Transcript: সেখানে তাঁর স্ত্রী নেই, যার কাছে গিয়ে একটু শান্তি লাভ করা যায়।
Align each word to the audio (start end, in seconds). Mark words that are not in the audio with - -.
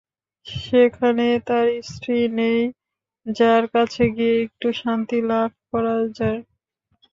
সেখানে 0.47 1.27
তাঁর 1.47 1.67
স্ত্রী 1.89 2.17
নেই, 2.39 2.59
যার 3.25 3.63
কাছে 3.75 4.03
গিয়ে 4.15 4.35
একটু 4.45 4.67
শান্তি 4.81 5.17
লাভ 5.29 5.49
করা 5.71 5.95
যায়। 6.17 6.41